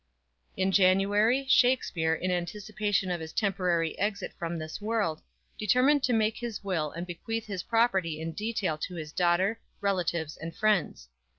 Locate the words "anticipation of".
2.31-3.19